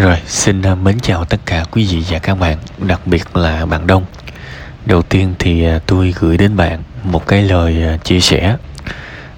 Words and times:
Rồi, 0.00 0.16
xin 0.26 0.62
à, 0.62 0.74
mến 0.74 1.00
chào 1.00 1.24
tất 1.24 1.40
cả 1.46 1.64
quý 1.70 1.86
vị 1.90 2.04
và 2.10 2.18
các 2.18 2.38
bạn, 2.38 2.58
đặc 2.78 3.00
biệt 3.06 3.36
là 3.36 3.66
bạn 3.66 3.86
Đông. 3.86 4.04
Đầu 4.86 5.02
tiên 5.02 5.34
thì 5.38 5.64
à, 5.64 5.78
tôi 5.86 6.14
gửi 6.18 6.36
đến 6.36 6.56
bạn 6.56 6.82
một 7.04 7.26
cái 7.26 7.42
lời 7.42 7.82
à, 7.82 7.96
chia 7.96 8.20
sẻ. 8.20 8.56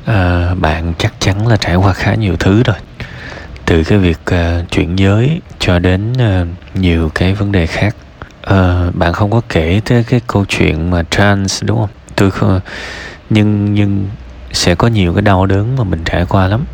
À, 0.05 0.55
bạn 0.55 0.93
chắc 0.99 1.13
chắn 1.21 1.47
là 1.47 1.57
trải 1.57 1.77
qua 1.77 1.93
khá 1.93 2.15
nhiều 2.15 2.37
thứ 2.37 2.63
rồi. 2.63 2.77
Từ 3.67 3.85
cái 3.85 3.99
việc 3.99 4.19
uh, 4.35 4.71
chuyển 4.71 4.97
giới 4.97 5.41
cho 5.59 5.79
đến 5.79 6.13
uh, 6.13 6.49
nhiều 6.77 7.11
cái 7.15 7.35
vấn 7.35 7.53
đề 7.53 7.67
khác. 7.67 7.97
À, 8.43 8.91
bạn 8.95 9.13
không 9.13 9.31
có 9.31 9.41
kể 9.49 9.81
tới 9.85 10.05
cái 10.05 10.21
câu 10.27 10.45
chuyện 10.45 10.91
mà 10.91 11.03
trans 11.11 11.65
đúng 11.65 11.79
không? 11.79 11.91
Tôi 12.17 12.31
không 12.31 12.61
nhưng 13.31 13.75
nhưng 13.75 14.09
sẽ 14.53 14.75
có 14.75 14.89
nhiều 14.89 15.15
cái 15.15 15.23
đau 15.23 15.47
đớn 15.47 15.77
mà 15.77 15.85
mình 15.85 16.03
trải 16.05 16.25
qua 16.29 16.47
lắm. 16.47 16.65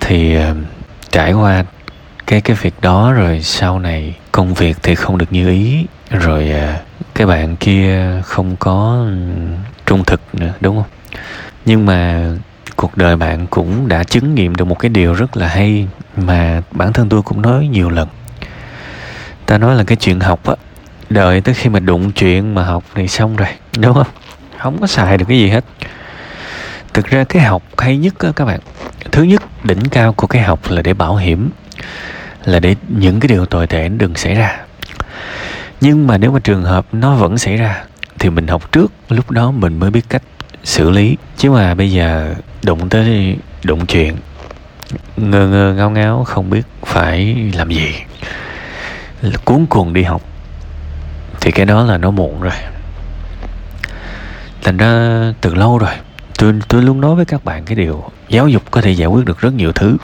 Thì 0.00 0.36
uh, 0.38 0.56
trải 1.10 1.32
qua 1.32 1.64
cái 2.32 2.40
cái 2.40 2.56
việc 2.60 2.74
đó 2.80 3.12
rồi 3.12 3.40
sau 3.42 3.78
này 3.78 4.14
công 4.32 4.54
việc 4.54 4.76
thì 4.82 4.94
không 4.94 5.18
được 5.18 5.32
như 5.32 5.48
ý. 5.50 5.86
Rồi 6.10 6.50
à, 6.50 6.80
cái 7.14 7.26
bạn 7.26 7.56
kia 7.56 8.20
không 8.24 8.56
có 8.56 9.04
ừ, 9.06 9.16
trung 9.86 10.04
thực 10.04 10.20
nữa, 10.32 10.52
đúng 10.60 10.76
không? 10.76 11.20
Nhưng 11.64 11.86
mà 11.86 12.28
cuộc 12.76 12.96
đời 12.96 13.16
bạn 13.16 13.46
cũng 13.46 13.88
đã 13.88 14.04
chứng 14.04 14.34
nghiệm 14.34 14.54
được 14.54 14.64
một 14.64 14.78
cái 14.78 14.88
điều 14.88 15.14
rất 15.14 15.36
là 15.36 15.48
hay 15.48 15.88
mà 16.16 16.62
bản 16.70 16.92
thân 16.92 17.08
tôi 17.08 17.22
cũng 17.22 17.42
nói 17.42 17.68
nhiều 17.72 17.90
lần. 17.90 18.08
Ta 19.46 19.58
nói 19.58 19.76
là 19.76 19.84
cái 19.84 19.96
chuyện 19.96 20.20
học 20.20 20.46
á, 20.46 20.54
đợi 21.10 21.40
tới 21.40 21.54
khi 21.54 21.70
mà 21.70 21.80
đụng 21.80 22.12
chuyện 22.12 22.54
mà 22.54 22.64
học 22.64 22.84
thì 22.94 23.08
xong 23.08 23.36
rồi, 23.36 23.48
đúng 23.78 23.94
không? 23.94 24.06
Không 24.58 24.80
có 24.80 24.86
xài 24.86 25.18
được 25.18 25.24
cái 25.28 25.38
gì 25.38 25.48
hết. 25.48 25.64
Thực 26.94 27.06
ra 27.06 27.24
cái 27.24 27.42
học 27.42 27.62
hay 27.78 27.96
nhất 27.96 28.14
á 28.18 28.28
các 28.36 28.44
bạn, 28.44 28.60
thứ 29.12 29.22
nhất, 29.22 29.42
đỉnh 29.64 29.88
cao 29.90 30.12
của 30.12 30.26
cái 30.26 30.42
học 30.42 30.60
là 30.68 30.82
để 30.82 30.94
bảo 30.94 31.16
hiểm 31.16 31.50
là 32.44 32.60
để 32.60 32.74
những 32.88 33.20
cái 33.20 33.28
điều 33.28 33.46
tồi 33.46 33.66
tệ 33.66 33.88
đừng 33.88 34.14
xảy 34.14 34.34
ra. 34.34 34.60
Nhưng 35.80 36.06
mà 36.06 36.18
nếu 36.18 36.30
mà 36.30 36.40
trường 36.40 36.62
hợp 36.62 36.86
nó 36.92 37.14
vẫn 37.14 37.38
xảy 37.38 37.56
ra, 37.56 37.84
thì 38.18 38.30
mình 38.30 38.46
học 38.46 38.72
trước, 38.72 38.92
lúc 39.08 39.30
đó 39.30 39.50
mình 39.50 39.78
mới 39.78 39.90
biết 39.90 40.04
cách 40.08 40.22
xử 40.64 40.90
lý. 40.90 41.16
Chứ 41.36 41.50
mà 41.50 41.74
bây 41.74 41.92
giờ 41.92 42.34
đụng 42.62 42.88
tới 42.88 43.36
đụng 43.62 43.86
chuyện, 43.86 44.16
ngơ 45.16 45.48
ngơ, 45.48 45.74
ngáo 45.74 45.90
ngáo, 45.90 46.24
không 46.24 46.50
biết 46.50 46.62
phải 46.86 47.36
làm 47.54 47.70
gì. 47.70 47.94
Cuốn 49.44 49.66
cuồng 49.66 49.92
đi 49.92 50.02
học, 50.02 50.22
thì 51.40 51.50
cái 51.50 51.66
đó 51.66 51.84
là 51.84 51.98
nó 51.98 52.10
muộn 52.10 52.40
rồi. 52.40 52.52
Thành 54.62 54.76
ra 54.76 55.20
từ 55.40 55.54
lâu 55.54 55.78
rồi, 55.78 55.94
tôi 56.38 56.54
tôi 56.68 56.82
luôn 56.82 57.00
nói 57.00 57.14
với 57.14 57.24
các 57.24 57.44
bạn 57.44 57.64
cái 57.64 57.76
điều, 57.76 58.04
giáo 58.28 58.48
dục 58.48 58.62
có 58.70 58.80
thể 58.80 58.90
giải 58.90 59.08
quyết 59.08 59.24
được 59.24 59.40
rất 59.40 59.54
nhiều 59.54 59.72
thứ 59.72 59.96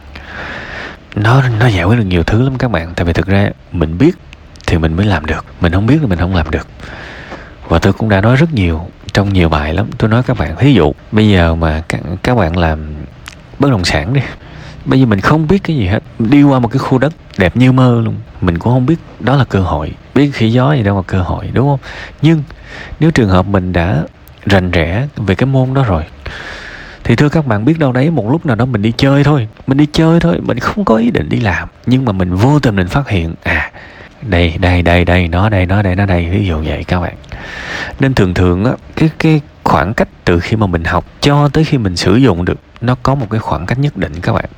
nó 1.18 1.42
nó 1.60 1.66
giải 1.66 1.84
quyết 1.84 1.96
được 1.96 2.04
nhiều 2.04 2.22
thứ 2.22 2.42
lắm 2.42 2.58
các 2.58 2.70
bạn. 2.70 2.94
Tại 2.94 3.04
vì 3.04 3.12
thực 3.12 3.26
ra 3.26 3.50
mình 3.72 3.98
biết 3.98 4.16
thì 4.66 4.78
mình 4.78 4.96
mới 4.96 5.06
làm 5.06 5.26
được. 5.26 5.44
Mình 5.60 5.72
không 5.72 5.86
biết 5.86 5.96
thì 6.00 6.06
mình 6.06 6.18
không 6.18 6.34
làm 6.34 6.50
được. 6.50 6.68
Và 7.68 7.78
tôi 7.78 7.92
cũng 7.92 8.08
đã 8.08 8.20
nói 8.20 8.36
rất 8.36 8.52
nhiều 8.52 8.86
trong 9.12 9.32
nhiều 9.32 9.48
bài 9.48 9.74
lắm. 9.74 9.86
Tôi 9.98 10.10
nói 10.10 10.22
các 10.22 10.38
bạn 10.38 10.56
ví 10.56 10.74
dụ 10.74 10.92
bây 11.12 11.30
giờ 11.30 11.54
mà 11.54 11.82
các, 11.88 12.00
các 12.22 12.34
bạn 12.34 12.56
làm 12.56 12.94
bất 13.58 13.70
động 13.70 13.84
sản 13.84 14.14
đi. 14.14 14.20
Bây 14.84 15.00
giờ 15.00 15.06
mình 15.06 15.20
không 15.20 15.46
biết 15.48 15.58
cái 15.64 15.76
gì 15.76 15.86
hết. 15.86 16.02
Đi 16.18 16.42
qua 16.42 16.58
một 16.58 16.68
cái 16.68 16.78
khu 16.78 16.98
đất 16.98 17.12
đẹp 17.38 17.56
như 17.56 17.72
mơ 17.72 18.00
luôn. 18.04 18.16
Mình 18.40 18.58
cũng 18.58 18.72
không 18.72 18.86
biết 18.86 18.96
đó 19.20 19.36
là 19.36 19.44
cơ 19.44 19.60
hội. 19.60 19.92
Biết 20.14 20.30
khỉ 20.34 20.50
gió 20.50 20.72
gì 20.72 20.82
đâu 20.82 20.96
mà 20.96 21.02
cơ 21.06 21.20
hội 21.20 21.50
đúng 21.52 21.68
không? 21.68 21.80
Nhưng 22.22 22.42
nếu 23.00 23.10
trường 23.10 23.28
hợp 23.28 23.46
mình 23.46 23.72
đã 23.72 24.02
rành 24.46 24.70
rẽ 24.70 25.06
về 25.16 25.34
cái 25.34 25.46
môn 25.46 25.74
đó 25.74 25.84
rồi 25.84 26.02
thì 27.08 27.16
thưa 27.16 27.28
các 27.28 27.46
bạn, 27.46 27.64
biết 27.64 27.78
đâu 27.78 27.92
đấy, 27.92 28.10
một 28.10 28.30
lúc 28.30 28.46
nào 28.46 28.56
đó 28.56 28.64
mình 28.64 28.82
đi 28.82 28.92
chơi 28.96 29.24
thôi. 29.24 29.48
Mình 29.66 29.78
đi 29.78 29.86
chơi 29.92 30.20
thôi, 30.20 30.40
mình 30.42 30.58
không 30.58 30.84
có 30.84 30.96
ý 30.96 31.10
định 31.10 31.28
đi 31.28 31.40
làm. 31.40 31.68
Nhưng 31.86 32.04
mà 32.04 32.12
mình 32.12 32.34
vô 32.34 32.58
tình 32.58 32.76
mình 32.76 32.86
phát 32.86 33.08
hiện 33.08 33.34
à 33.42 33.70
đây 34.22 34.54
đây 34.60 34.82
đây 34.82 35.04
đây, 35.04 35.28
nó 35.28 35.48
đây 35.48 35.66
nó 35.66 35.82
đây 35.82 35.96
nó 35.96 36.06
đây, 36.06 36.28
ví 36.30 36.46
dụ 36.46 36.62
vậy 36.64 36.84
các 36.84 37.00
bạn. 37.00 37.14
Nên 38.00 38.14
thường 38.14 38.34
thường 38.34 38.64
á, 38.64 38.72
cái 38.96 39.10
cái 39.18 39.40
khoảng 39.64 39.94
cách 39.94 40.08
từ 40.24 40.40
khi 40.40 40.56
mà 40.56 40.66
mình 40.66 40.84
học 40.84 41.04
cho 41.20 41.48
tới 41.48 41.64
khi 41.64 41.78
mình 41.78 41.96
sử 41.96 42.16
dụng 42.16 42.44
được, 42.44 42.58
nó 42.80 42.96
có 43.02 43.14
một 43.14 43.26
cái 43.30 43.40
khoảng 43.40 43.66
cách 43.66 43.78
nhất 43.78 43.96
định 43.96 44.12
các 44.22 44.32
bạn. 44.32 44.50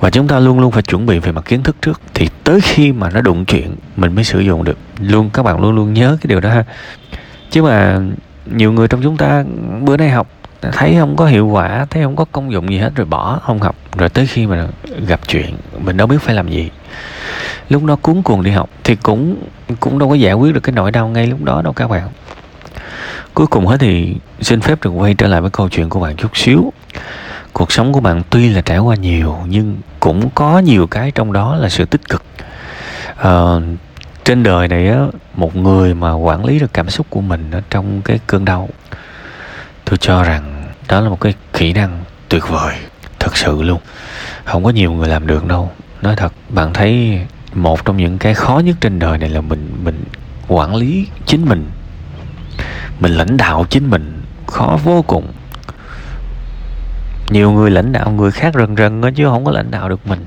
Và 0.00 0.10
chúng 0.10 0.28
ta 0.28 0.38
luôn 0.38 0.60
luôn 0.60 0.72
phải 0.72 0.82
chuẩn 0.82 1.06
bị 1.06 1.18
về 1.18 1.32
mặt 1.32 1.44
kiến 1.44 1.62
thức 1.62 1.76
trước. 1.82 2.00
Thì 2.14 2.28
tới 2.44 2.60
khi 2.60 2.92
mà 2.92 3.10
nó 3.10 3.20
đụng 3.20 3.44
chuyện, 3.44 3.76
mình 3.96 4.14
mới 4.14 4.24
sử 4.24 4.40
dụng 4.40 4.64
được. 4.64 4.78
Luôn, 5.00 5.30
các 5.32 5.42
bạn 5.42 5.60
luôn 5.60 5.74
luôn 5.74 5.94
nhớ 5.94 6.16
cái 6.20 6.28
điều 6.28 6.40
đó 6.40 6.50
ha. 6.50 6.64
Chứ 7.50 7.62
mà 7.62 8.00
nhiều 8.46 8.72
người 8.72 8.88
trong 8.88 9.02
chúng 9.02 9.16
ta 9.16 9.44
bữa 9.80 9.96
nay 9.96 10.10
học 10.10 10.28
thấy 10.72 10.96
không 10.98 11.16
có 11.16 11.26
hiệu 11.26 11.46
quả 11.46 11.86
thấy 11.90 12.02
không 12.02 12.16
có 12.16 12.24
công 12.32 12.52
dụng 12.52 12.70
gì 12.70 12.78
hết 12.78 12.94
rồi 12.94 13.06
bỏ 13.06 13.40
không 13.42 13.58
học. 13.58 13.76
Rồi 13.96 14.08
tới 14.08 14.26
khi 14.26 14.46
mà 14.46 14.66
gặp 15.06 15.20
chuyện 15.28 15.56
mình 15.78 15.96
đâu 15.96 16.06
biết 16.06 16.20
phải 16.20 16.34
làm 16.34 16.48
gì. 16.48 16.70
Lúc 17.68 17.84
đó 17.84 17.96
cuốn 18.02 18.22
cuồng 18.22 18.42
đi 18.42 18.50
học 18.50 18.70
thì 18.84 18.96
cũng 18.96 19.36
cũng 19.80 19.98
đâu 19.98 20.08
có 20.08 20.14
giải 20.14 20.34
quyết 20.34 20.54
được 20.54 20.60
cái 20.60 20.72
nỗi 20.72 20.90
đau 20.90 21.08
ngay 21.08 21.26
lúc 21.26 21.42
đó 21.42 21.62
đâu 21.62 21.72
các 21.72 21.90
bạn. 21.90 22.08
Cuối 23.34 23.46
cùng 23.46 23.66
hết 23.66 23.76
thì 23.80 24.16
xin 24.40 24.60
phép 24.60 24.78
được 24.84 24.90
quay 24.90 25.14
trở 25.14 25.28
lại 25.28 25.40
với 25.40 25.50
câu 25.50 25.68
chuyện 25.68 25.88
của 25.88 26.00
bạn 26.00 26.16
chút 26.16 26.36
xíu. 26.36 26.72
Cuộc 27.52 27.72
sống 27.72 27.92
của 27.92 28.00
bạn 28.00 28.22
tuy 28.30 28.48
là 28.48 28.60
trải 28.60 28.78
qua 28.78 28.96
nhiều 28.96 29.36
nhưng 29.48 29.76
cũng 30.00 30.30
có 30.34 30.58
nhiều 30.58 30.86
cái 30.86 31.10
trong 31.10 31.32
đó 31.32 31.56
là 31.56 31.68
sự 31.68 31.84
tích 31.84 32.08
cực. 32.08 32.22
À, 33.16 33.32
trên 34.24 34.42
đời 34.42 34.68
này 34.68 34.88
á 34.88 34.98
một 35.34 35.56
người 35.56 35.94
mà 35.94 36.14
quản 36.14 36.44
lý 36.44 36.58
được 36.58 36.72
cảm 36.72 36.90
xúc 36.90 37.06
của 37.10 37.20
mình 37.20 37.50
ở 37.50 37.62
trong 37.70 38.02
cái 38.02 38.20
cơn 38.26 38.44
đau 38.44 38.68
tôi 39.92 39.98
cho 39.98 40.22
rằng 40.22 40.72
đó 40.88 41.00
là 41.00 41.08
một 41.08 41.20
cái 41.20 41.34
kỹ 41.52 41.72
năng 41.72 42.04
tuyệt 42.28 42.48
vời. 42.48 42.74
Thật 43.18 43.36
sự 43.36 43.62
luôn. 43.62 43.80
Không 44.44 44.64
có 44.64 44.70
nhiều 44.70 44.92
người 44.92 45.08
làm 45.08 45.26
được 45.26 45.46
đâu. 45.46 45.70
Nói 46.02 46.16
thật, 46.16 46.32
bạn 46.48 46.72
thấy 46.72 47.20
một 47.54 47.84
trong 47.84 47.96
những 47.96 48.18
cái 48.18 48.34
khó 48.34 48.58
nhất 48.58 48.76
trên 48.80 48.98
đời 48.98 49.18
này 49.18 49.28
là 49.28 49.40
mình 49.40 49.72
mình 49.84 50.04
quản 50.48 50.74
lý 50.74 51.06
chính 51.26 51.44
mình. 51.44 51.70
Mình 53.00 53.12
lãnh 53.12 53.36
đạo 53.36 53.66
chính 53.70 53.90
mình 53.90 54.22
khó 54.46 54.78
vô 54.84 55.04
cùng. 55.06 55.32
Nhiều 57.30 57.52
người 57.52 57.70
lãnh 57.70 57.92
đạo 57.92 58.10
người 58.10 58.30
khác 58.30 58.54
rần 58.54 58.76
rần 58.76 59.14
chứ 59.14 59.24
không 59.24 59.44
có 59.44 59.50
lãnh 59.50 59.70
đạo 59.70 59.88
được 59.88 60.06
mình. 60.06 60.24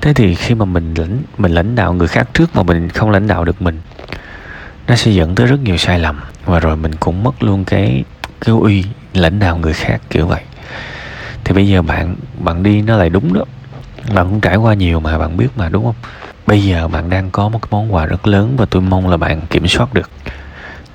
Thế 0.00 0.14
thì 0.14 0.34
khi 0.34 0.54
mà 0.54 0.64
mình 0.64 0.94
lãnh 0.94 1.22
mình 1.38 1.52
lãnh 1.52 1.74
đạo 1.74 1.92
người 1.92 2.08
khác 2.08 2.28
trước 2.34 2.56
mà 2.56 2.62
mình 2.62 2.88
không 2.88 3.10
lãnh 3.10 3.26
đạo 3.26 3.44
được 3.44 3.62
mình, 3.62 3.80
nó 4.88 4.96
sẽ 4.96 5.10
dẫn 5.10 5.34
tới 5.34 5.46
rất 5.46 5.60
nhiều 5.60 5.76
sai 5.76 5.98
lầm. 5.98 6.20
Và 6.44 6.60
rồi 6.60 6.76
mình 6.76 6.94
cũng 7.00 7.24
mất 7.24 7.42
luôn 7.42 7.64
cái 7.64 8.04
cái 8.40 8.54
uy, 8.60 8.84
lãnh 9.14 9.38
đạo 9.38 9.56
người 9.56 9.72
khác, 9.72 10.00
kiểu 10.10 10.26
vậy. 10.26 10.42
Thì 11.44 11.54
bây 11.54 11.68
giờ 11.68 11.82
bạn 11.82 12.16
bạn 12.38 12.62
đi 12.62 12.82
nó 12.82 12.96
lại 12.96 13.10
đúng 13.10 13.34
đó. 13.34 13.44
Bạn 14.14 14.26
cũng 14.30 14.40
trải 14.40 14.56
qua 14.56 14.74
nhiều 14.74 15.00
mà, 15.00 15.18
bạn 15.18 15.36
biết 15.36 15.48
mà, 15.56 15.68
đúng 15.68 15.84
không? 15.84 15.94
Bây 16.46 16.64
giờ 16.64 16.88
bạn 16.88 17.10
đang 17.10 17.30
có 17.30 17.48
một 17.48 17.58
cái 17.62 17.68
món 17.70 17.94
quà 17.94 18.06
rất 18.06 18.26
lớn 18.26 18.54
và 18.56 18.66
tôi 18.70 18.82
mong 18.82 19.08
là 19.08 19.16
bạn 19.16 19.40
kiểm 19.50 19.68
soát 19.68 19.94
được 19.94 20.10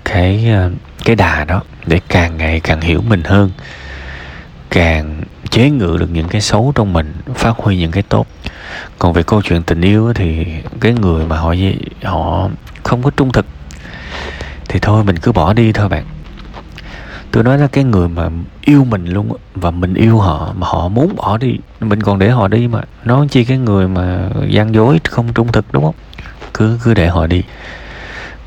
cái 0.05 0.49
ờ, 0.49 0.71
cái 1.05 1.15
đà 1.15 1.45
đó 1.45 1.61
để 1.85 1.99
càng 2.07 2.37
ngày 2.37 2.59
càng 2.59 2.81
hiểu 2.81 3.01
mình 3.01 3.23
hơn. 3.23 3.51
Càng 4.69 5.21
chế 5.49 5.69
ngự 5.69 5.97
được 5.99 6.09
những 6.11 6.27
cái 6.27 6.41
xấu 6.41 6.71
trong 6.75 6.93
mình, 6.93 7.13
phát 7.35 7.57
huy 7.57 7.77
những 7.77 7.91
cái 7.91 8.03
tốt. 8.03 8.27
Còn 8.99 9.13
về 9.13 9.23
câu 9.23 9.41
chuyện 9.41 9.63
tình 9.63 9.81
yêu 9.81 10.13
thì 10.13 10.45
cái 10.81 10.93
người 10.93 11.25
mà 11.25 11.37
họ 11.37 11.55
họ 12.03 12.49
không 12.83 13.03
có 13.03 13.11
trung 13.17 13.31
thực 13.31 13.45
thì 14.69 14.79
thôi 14.79 15.03
mình 15.03 15.17
cứ 15.17 15.31
bỏ 15.31 15.53
đi 15.53 15.71
thôi 15.71 15.89
bạn 15.89 16.05
tôi 17.31 17.43
nói 17.43 17.57
là 17.57 17.67
cái 17.67 17.83
người 17.83 18.09
mà 18.09 18.29
yêu 18.61 18.83
mình 18.83 19.05
luôn 19.05 19.33
và 19.55 19.71
mình 19.71 19.93
yêu 19.93 20.17
họ, 20.17 20.53
mà 20.57 20.67
họ 20.67 20.87
muốn 20.87 21.15
bỏ 21.15 21.37
đi, 21.37 21.57
mình 21.79 22.03
còn 22.03 22.19
để 22.19 22.29
họ 22.29 22.47
đi 22.47 22.67
mà. 22.67 22.81
Nói 23.05 23.27
chi 23.31 23.43
cái 23.45 23.57
người 23.57 23.87
mà 23.87 24.29
gian 24.47 24.73
dối, 24.75 24.99
không 25.03 25.33
trung 25.33 25.51
thực, 25.51 25.65
đúng 25.71 25.83
không? 25.83 25.95
Cứ 26.53 26.79
cứ 26.83 26.93
để 26.93 27.07
họ 27.07 27.27
đi. 27.27 27.43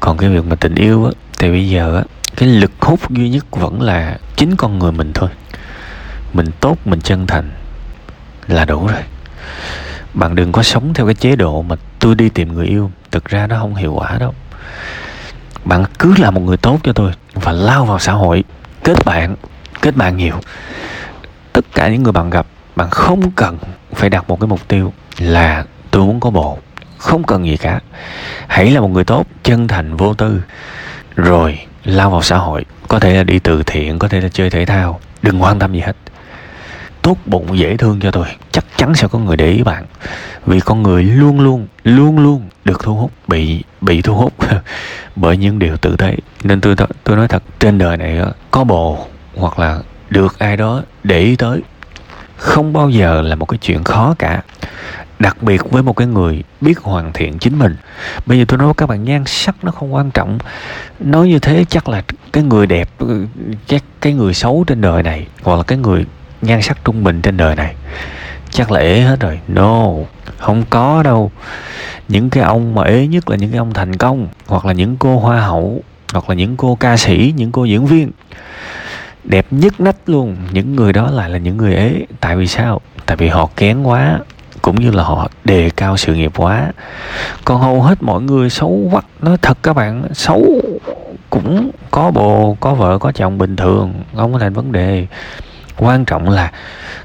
Còn 0.01 0.17
cái 0.17 0.31
việc 0.31 0.47
mà 0.47 0.57
tình 0.57 0.75
yêu 0.75 1.05
á, 1.05 1.11
thì 1.39 1.51
bây 1.51 1.69
giờ 1.69 1.97
á, 1.97 2.03
cái 2.37 2.49
lực 2.49 2.73
hút 2.81 3.11
duy 3.11 3.31
nhất 3.31 3.47
vẫn 3.51 3.83
là 3.83 4.19
chính 4.37 4.57
con 4.57 4.79
người 4.79 4.93
mình 4.93 5.13
thôi. 5.15 5.29
Mình 6.33 6.47
tốt, 6.61 6.79
mình 6.85 7.01
chân 7.01 7.27
thành 7.27 7.51
là 8.49 8.65
đủ 8.65 8.87
rồi. 8.87 9.03
Bạn 10.15 10.35
đừng 10.35 10.53
có 10.53 10.63
sống 10.63 10.95
theo 10.95 11.07
cái 11.07 11.15
chế 11.15 11.37
độ 11.37 11.63
mà 11.63 11.77
tôi 11.99 12.15
đi 12.15 12.29
tìm 12.29 12.53
người 12.53 12.67
yêu. 12.67 12.91
Thực 13.11 13.25
ra 13.25 13.47
nó 13.47 13.59
không 13.59 13.75
hiệu 13.75 13.93
quả 13.95 14.17
đâu. 14.19 14.35
Bạn 15.65 15.85
cứ 15.99 16.15
là 16.19 16.31
một 16.31 16.41
người 16.41 16.57
tốt 16.57 16.79
cho 16.83 16.93
tôi 16.93 17.13
và 17.35 17.53
lao 17.53 17.85
vào 17.85 17.99
xã 17.99 18.13
hội 18.13 18.45
kết 18.85 19.05
bạn 19.05 19.37
kết 19.81 19.97
bạn 19.97 20.17
nhiều. 20.17 20.35
Tất 21.53 21.65
cả 21.75 21.89
những 21.89 22.03
người 22.03 22.13
bạn 22.13 22.31
gặp 22.31 22.47
bạn 22.77 22.91
không 22.91 23.31
cần 23.31 23.59
phải 23.95 24.11
đặt 24.11 24.29
một 24.29 24.41
cái 24.41 24.49
mục 24.49 24.69
tiêu 24.69 24.93
là 25.19 25.65
tôi 25.91 26.07
muốn 26.07 26.21
có 26.21 26.31
bộ, 26.31 26.59
không 26.99 27.23
cần 27.25 27.47
gì 27.47 27.57
cả. 27.57 27.81
Hãy 28.47 28.71
là 28.71 28.81
một 28.81 28.89
người 28.89 29.05
tốt 29.05 29.27
chân 29.43 29.69
thành 29.69 29.97
vô 29.97 30.15
tư 30.15 30.43
rồi 31.17 31.59
lao 31.85 32.11
vào 32.11 32.23
xã 32.23 32.37
hội. 32.37 32.65
Có 32.89 33.01
thể 33.01 33.15
là 33.15 33.25
đi 33.25 33.39
từ 33.39 33.63
thiện 33.67 33.99
có 33.99 34.09
thể 34.09 34.21
là 34.21 34.29
chơi 34.29 34.51
thể 34.51 34.65
thao. 34.65 35.01
Đừng 35.23 35.43
quan 35.43 35.59
tâm 35.59 35.73
gì 35.73 35.81
hết. 35.81 35.97
Tốt 37.03 37.17
bụng 37.27 37.59
dễ 37.59 37.77
thương 37.77 38.01
cho 38.01 38.11
tôi 38.11 38.27
chắc 38.53 38.65
chắn 38.83 38.95
sẽ 38.95 39.09
có 39.09 39.19
người 39.19 39.37
để 39.37 39.51
ý 39.51 39.63
bạn. 39.63 39.85
Vì 40.47 40.61
con 40.61 40.83
người 40.83 41.05
luôn 41.05 41.41
luôn 41.41 41.67
luôn 41.85 42.19
luôn 42.19 42.49
được 42.65 42.81
thu 42.83 42.95
hút, 42.95 43.11
bị 43.29 43.63
bị 43.81 44.03
thu 44.03 44.15
hút 44.15 44.33
bởi 45.17 45.37
những 45.37 45.59
điều 45.59 45.77
tự 45.77 45.97
thấy. 45.97 46.17
Nên 46.45 46.61
tôi 46.61 46.77
tôi 47.05 47.17
nói 47.17 47.29
thật, 47.29 47.43
trên 47.61 47.79
đời 47.79 47.97
này 47.97 48.21
có 48.51 48.65
bồ 48.65 49.07
hoặc 49.37 49.59
là 49.59 49.79
được 50.11 50.39
ai 50.39 50.57
đó 50.57 50.83
để 51.03 51.19
ý 51.19 51.37
tới, 51.37 51.61
không 52.37 52.73
bao 52.73 52.91
giờ 52.91 53.23
là 53.23 53.35
một 53.35 53.47
cái 53.47 53.59
chuyện 53.59 53.85
khó 53.85 54.15
cả. 54.19 54.43
Đặc 55.19 55.43
biệt 55.43 55.71
với 55.71 55.83
một 55.83 55.97
cái 55.97 56.07
người 56.07 56.43
biết 56.61 56.79
hoàn 56.79 57.13
thiện 57.13 57.39
chính 57.39 57.59
mình. 57.59 57.77
Bây 58.27 58.39
giờ 58.39 58.45
tôi 58.49 58.59
nói 58.59 58.67
với 58.67 58.75
các 58.75 58.89
bạn, 58.89 59.05
nhan 59.05 59.25
sắc 59.27 59.65
nó 59.65 59.71
không 59.71 59.95
quan 59.95 60.11
trọng. 60.11 60.39
Nói 61.01 61.29
như 61.29 61.39
thế 61.39 61.65
chắc 61.69 61.89
là 61.89 62.03
cái 62.33 62.45
người 62.45 62.67
đẹp 62.67 62.91
chắc 63.67 63.85
cái 64.01 64.13
người 64.13 64.35
xấu 64.35 64.65
trên 64.67 64.81
đời 64.81 65.03
này 65.03 65.27
hoặc 65.43 65.57
là 65.57 65.63
cái 65.63 65.79
người 65.79 66.07
nhan 66.43 66.63
sắc 66.63 66.85
trung 66.85 67.05
bình 67.05 67.23
trên 67.23 67.37
đời 67.37 67.57
này 67.57 67.75
chắc 68.53 68.71
là 68.71 68.81
ế 68.81 69.01
hết 69.01 69.21
rồi. 69.21 69.41
No, 69.49 69.89
không 70.39 70.65
có 70.71 71.03
đâu. 71.03 71.31
Những 72.09 72.31
cái 72.31 72.45
ông 72.45 72.75
mà 72.75 72.83
ế 72.83 73.07
nhất 73.07 73.31
là 73.31 73.37
những 73.37 73.51
cái 73.51 73.59
ông 73.59 73.75
thành 73.75 73.97
công, 73.97 74.29
hoặc 74.47 74.67
là 74.67 74.73
những 74.73 74.97
cô 74.97 75.19
hoa 75.19 75.41
hậu, 75.41 75.83
hoặc 76.13 76.29
là 76.29 76.35
những 76.35 76.57
cô 76.57 76.75
ca 76.81 76.97
sĩ, 76.97 77.35
những 77.37 77.53
cô 77.53 77.65
diễn 77.65 77.87
viên. 77.87 78.11
Đẹp 79.25 79.47
nhất 79.51 79.81
nách 79.81 79.97
luôn. 80.07 80.37
Những 80.53 80.77
người 80.77 80.93
đó 80.93 81.11
lại 81.11 81.31
là 81.31 81.39
những 81.39 81.57
người 81.57 81.75
ế. 81.75 82.07
Tại 82.21 82.37
vì 82.37 82.47
sao? 82.47 82.81
Tại 83.07 83.17
vì 83.17 83.29
họ 83.29 83.49
kén 83.57 83.83
quá, 83.83 84.19
cũng 84.63 84.81
như 84.81 84.91
là 84.91 85.03
họ 85.03 85.29
đề 85.45 85.71
cao 85.77 85.97
sự 85.97 86.15
nghiệp 86.15 86.33
quá. 86.37 86.73
Còn 87.45 87.61
hầu 87.61 87.83
hết 87.83 88.03
mọi 88.03 88.23
người 88.23 88.51
xấu 88.51 88.89
quắc 88.93 89.05
nói 89.21 89.37
thật 89.43 89.59
các 89.63 89.73
bạn, 89.73 90.05
xấu 90.13 90.47
cũng 91.31 91.71
có 91.91 92.11
bồ, 92.11 92.57
có 92.61 92.75
vợ, 92.75 92.99
có 92.99 93.13
chồng 93.13 93.39
bình 93.39 93.57
thường, 93.57 93.95
không 94.17 94.33
có 94.33 94.39
thành 94.39 94.53
vấn 94.53 94.73
đề 94.73 95.07
quan 95.77 96.05
trọng 96.05 96.29
là 96.29 96.53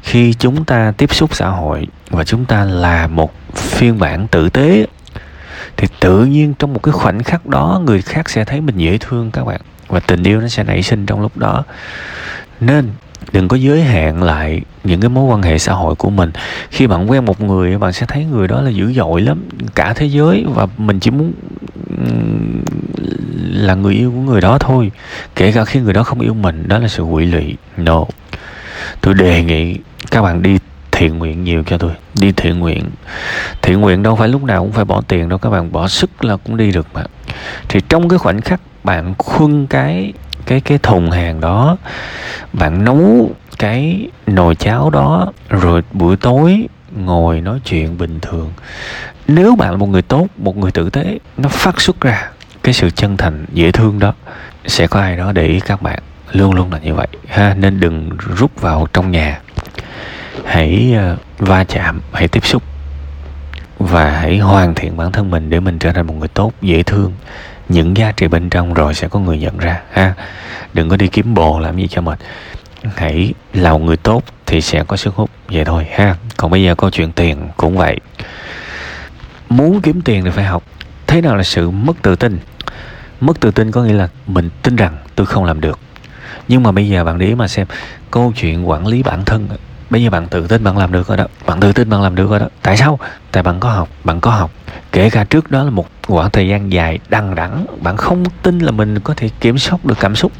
khi 0.01 0.33
chúng 0.33 0.65
ta 0.65 0.93
tiếp 0.97 1.13
xúc 1.13 1.35
xã 1.35 1.49
hội 1.49 1.87
và 2.09 2.23
chúng 2.23 2.45
ta 2.45 2.63
là 2.63 3.07
một 3.07 3.33
phiên 3.55 3.99
bản 3.99 4.27
tử 4.27 4.49
tế, 4.49 4.87
thì 5.77 5.87
tự 5.99 6.25
nhiên 6.25 6.53
trong 6.59 6.73
một 6.73 6.83
cái 6.83 6.91
khoảnh 6.91 7.23
khắc 7.23 7.45
đó, 7.45 7.81
người 7.85 8.01
khác 8.01 8.29
sẽ 8.29 8.45
thấy 8.45 8.61
mình 8.61 8.77
dễ 8.77 8.97
thương 8.97 9.31
các 9.31 9.45
bạn 9.45 9.61
và 9.87 9.99
tình 9.99 10.23
yêu 10.23 10.41
nó 10.41 10.47
sẽ 10.47 10.63
nảy 10.63 10.83
sinh 10.83 11.05
trong 11.05 11.21
lúc 11.21 11.37
đó. 11.37 11.63
Nên 12.59 12.89
đừng 13.31 13.47
có 13.47 13.57
giới 13.57 13.83
hạn 13.83 14.23
lại 14.23 14.61
những 14.83 15.01
cái 15.01 15.09
mối 15.09 15.23
quan 15.23 15.41
hệ 15.41 15.57
xã 15.57 15.73
hội 15.73 15.95
của 15.95 16.09
mình. 16.09 16.31
Khi 16.69 16.87
bạn 16.87 17.11
quen 17.11 17.25
một 17.25 17.41
người, 17.41 17.77
bạn 17.77 17.93
sẽ 17.93 18.05
thấy 18.05 18.25
người 18.25 18.47
đó 18.47 18.61
là 18.61 18.69
dữ 18.69 18.93
dội 18.93 19.21
lắm, 19.21 19.43
cả 19.75 19.93
thế 19.93 20.05
giới, 20.05 20.45
và 20.47 20.67
mình 20.77 20.99
chỉ 20.99 21.11
muốn 21.11 21.33
là 23.53 23.75
người 23.75 23.93
yêu 23.93 24.11
của 24.11 24.21
người 24.31 24.41
đó 24.41 24.57
thôi. 24.57 24.91
Kể 25.35 25.51
cả 25.51 25.65
khi 25.65 25.79
người 25.79 25.93
đó 25.93 26.03
không 26.03 26.19
yêu 26.19 26.33
mình, 26.33 26.67
đó 26.67 26.79
là 26.79 26.87
sự 26.87 27.03
quỷ 27.03 27.25
lụy. 27.25 27.55
No 27.77 28.05
tôi 29.01 29.13
đề 29.13 29.43
nghị 29.43 29.77
các 30.11 30.21
bạn 30.21 30.41
đi 30.41 30.57
thiện 30.91 31.17
nguyện 31.17 31.43
nhiều 31.43 31.63
cho 31.65 31.77
tôi. 31.77 31.91
Đi 32.19 32.31
thiện 32.31 32.59
nguyện. 32.59 32.83
Thiện 33.61 33.81
nguyện 33.81 34.03
đâu 34.03 34.15
phải 34.15 34.27
lúc 34.27 34.43
nào 34.43 34.61
cũng 34.61 34.71
phải 34.71 34.85
bỏ 34.85 35.01
tiền 35.07 35.29
đâu, 35.29 35.39
các 35.39 35.49
bạn 35.49 35.71
bỏ 35.71 35.87
sức 35.87 36.25
là 36.25 36.37
cũng 36.37 36.57
đi 36.57 36.71
được 36.71 36.87
mà. 36.93 37.03
Thì 37.69 37.81
trong 37.89 38.09
cái 38.09 38.19
khoảnh 38.19 38.41
khắc 38.41 38.61
bạn 38.83 39.13
khuân 39.17 39.67
cái 39.67 40.13
cái 40.45 40.61
cái 40.61 40.77
thùng 40.77 41.11
hàng 41.11 41.41
đó, 41.41 41.77
bạn 42.53 42.83
nấu 42.83 43.31
cái 43.59 44.07
nồi 44.27 44.55
cháo 44.55 44.89
đó, 44.89 45.31
rồi 45.49 45.81
buổi 45.91 46.17
tối 46.17 46.67
ngồi 46.95 47.41
nói 47.41 47.59
chuyện 47.65 47.97
bình 47.97 48.19
thường. 48.19 48.53
Nếu 49.27 49.55
bạn 49.55 49.71
là 49.71 49.77
một 49.77 49.89
người 49.89 50.01
tốt, 50.01 50.27
một 50.37 50.57
người 50.57 50.71
tử 50.71 50.89
tế, 50.89 51.19
nó 51.37 51.49
phát 51.49 51.81
xuất 51.81 52.01
ra 52.01 52.29
cái 52.63 52.73
sự 52.73 52.89
chân 52.89 53.17
thành, 53.17 53.45
dễ 53.53 53.71
thương 53.71 53.99
đó, 53.99 54.13
sẽ 54.65 54.87
có 54.87 54.99
ai 54.99 55.17
đó 55.17 55.31
để 55.31 55.47
ý 55.47 55.59
các 55.59 55.81
bạn 55.81 55.99
luôn 56.31 56.53
luôn 56.53 56.71
là 56.71 56.79
như 56.79 56.93
vậy. 56.93 57.07
Ha, 57.27 57.55
nên 57.57 57.79
đừng 57.79 58.09
rút 58.17 58.61
vào 58.61 58.87
trong 58.93 59.11
nhà. 59.11 59.41
Hãy 60.45 60.93
ờ, 60.97 61.17
va 61.37 61.63
chạm, 61.63 62.01
hãy 62.13 62.27
tiếp 62.27 62.45
xúc. 62.45 62.63
Và 63.79 64.09
hãy 64.09 64.37
hoàn 64.37 64.75
thiện 64.75 64.97
bản 64.97 65.11
thân 65.11 65.31
mình 65.31 65.49
để 65.49 65.59
mình 65.59 65.79
trở 65.79 65.91
thành 65.91 66.07
một 66.07 66.13
người 66.13 66.27
tốt, 66.27 66.53
dễ 66.61 66.83
thương. 66.83 67.13
Những 67.69 67.97
giá 67.97 68.11
trị 68.11 68.27
bên 68.27 68.49
trong 68.49 68.73
rồi 68.73 68.93
sẽ 68.93 69.07
có 69.07 69.19
người 69.19 69.39
nhận 69.39 69.57
ra. 69.57 69.81
Ha, 69.91 70.13
đừng 70.73 70.89
có 70.89 70.97
đi 70.97 71.07
kiếm 71.07 71.33
bồ 71.33 71.59
làm 71.59 71.77
gì 71.77 71.87
cho 71.87 72.01
mệt. 72.01 72.19
Hãy 72.95 73.33
là 73.53 73.71
một 73.71 73.79
người 73.79 73.97
tốt 73.97 74.23
thì 74.45 74.61
sẽ 74.61 74.83
có 74.83 74.97
sức 74.97 75.15
hút. 75.15 75.29
Vậy 75.49 75.65
thôi, 75.65 75.87
ha. 75.91 76.15
Còn 76.37 76.51
bây 76.51 76.63
giờ 76.63 76.75
câu 76.75 76.89
chuyện 76.89 77.11
tiền 77.11 77.49
cũng 77.57 77.77
vậy. 77.77 77.97
Muốn 79.49 79.81
kiếm 79.81 80.01
tiền 80.01 80.23
thì 80.23 80.29
phải 80.29 80.45
học. 80.45 80.63
Thế 81.07 81.21
nào 81.21 81.35
là 81.35 81.43
sự 81.43 81.69
mất 81.69 82.01
tự 82.01 82.15
tin? 82.15 82.39
Mất 83.21 83.39
tự 83.39 83.51
tin 83.51 83.71
có 83.71 83.83
nghĩa 83.83 83.93
là 83.93 84.07
mình 84.27 84.49
tin 84.63 84.75
rằng 84.75 84.97
tôi 85.15 85.25
không 85.25 85.43
làm 85.45 85.61
được 85.61 85.79
nhưng 86.47 86.63
mà 86.63 86.71
bây 86.71 86.89
giờ 86.89 87.03
bạn 87.03 87.17
để 87.17 87.25
ý 87.25 87.35
mà 87.35 87.47
xem, 87.47 87.67
câu 88.11 88.33
chuyện 88.35 88.69
quản 88.69 88.87
lý 88.87 89.03
bản 89.03 89.25
thân, 89.25 89.47
bây 89.89 90.03
giờ 90.03 90.09
bạn 90.09 90.27
tự 90.27 90.47
tin 90.47 90.63
bạn 90.63 90.77
làm 90.77 90.91
được 90.91 91.07
rồi 91.07 91.17
đó, 91.17 91.25
bạn 91.45 91.59
tự 91.59 91.73
tin 91.73 91.89
bạn 91.89 92.01
làm 92.01 92.15
được 92.15 92.29
rồi 92.29 92.39
đó. 92.39 92.47
Tại 92.61 92.77
sao? 92.77 92.99
Tại 93.31 93.43
bạn 93.43 93.59
có 93.59 93.69
học, 93.69 93.89
bạn 94.03 94.21
có 94.21 94.31
học. 94.31 94.51
Kể 94.91 95.09
cả 95.09 95.23
trước 95.23 95.51
đó 95.51 95.63
là 95.63 95.69
một 95.69 95.87
khoảng 96.07 96.31
thời 96.31 96.47
gian 96.47 96.71
dài 96.71 96.99
đằng 97.09 97.35
đẵng, 97.35 97.65
bạn 97.81 97.97
không 97.97 98.23
tin 98.41 98.59
là 98.59 98.71
mình 98.71 98.99
có 98.99 99.13
thể 99.13 99.29
kiểm 99.39 99.57
soát 99.57 99.85
được 99.85 99.97
cảm 99.99 100.15
xúc. 100.15 100.31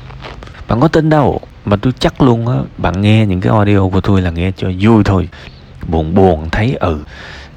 Bạn 0.68 0.80
có 0.80 0.88
tin 0.88 1.10
đâu, 1.10 1.42
mà 1.66 1.76
tôi 1.76 1.94
chắc 2.00 2.22
luôn 2.22 2.48
á, 2.48 2.56
bạn 2.78 3.02
nghe 3.02 3.26
những 3.26 3.42
cái 3.42 3.54
audio 3.54 3.88
của 3.88 4.02
tôi 4.02 4.22
là 4.22 4.30
nghe 4.30 4.52
cho 4.58 4.68
vui 4.80 5.04
thôi. 5.04 5.30
Buồn 5.88 6.16
buồn, 6.16 6.50
thấy 6.50 6.78
ừ 6.80 7.00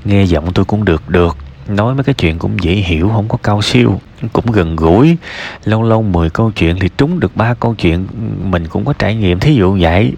nghe 0.04 0.24
giọng 0.24 0.52
tôi 0.52 0.64
cũng 0.64 0.84
được 0.84 1.08
được 1.08 1.36
nói 1.76 1.94
mấy 1.94 2.04
cái 2.04 2.14
chuyện 2.14 2.38
cũng 2.38 2.56
dễ 2.62 2.72
hiểu, 2.72 3.10
không 3.14 3.28
có 3.28 3.38
cao 3.42 3.62
siêu, 3.62 4.00
cũng 4.32 4.52
gần 4.52 4.76
gũi. 4.76 5.16
Lâu 5.64 5.82
lâu 5.82 6.02
10 6.02 6.30
câu 6.30 6.50
chuyện 6.50 6.76
thì 6.80 6.88
trúng 6.98 7.20
được 7.20 7.36
ba 7.36 7.54
câu 7.54 7.74
chuyện, 7.74 8.06
mình 8.44 8.66
cũng 8.68 8.84
có 8.84 8.92
trải 8.98 9.14
nghiệm, 9.14 9.38
thí 9.38 9.54
dụ 9.54 9.78
vậy. 9.80 10.12